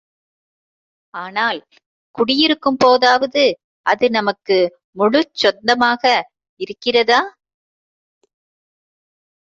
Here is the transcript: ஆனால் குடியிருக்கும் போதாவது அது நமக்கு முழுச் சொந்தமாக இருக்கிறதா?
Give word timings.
ஆனால் 1.13 1.59
குடியிருக்கும் 2.15 2.79
போதாவது 2.83 3.43
அது 3.85 4.09
நமக்கு 4.09 4.57
முழுச் 4.97 5.35
சொந்தமாக 5.35 6.03
இருக்கிறதா? 6.59 7.21